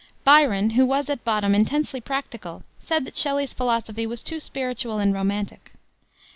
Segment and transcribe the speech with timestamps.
[0.23, 5.13] Byron, who was at bottom intensely practical, said that Shelley's philosophy was too spiritual and
[5.13, 5.73] romantic.